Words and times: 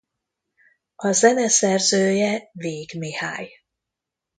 A 0.95 1.11
zeneszerzője 1.11 2.49
Víg 2.51 2.91
Mihály. 2.97 3.49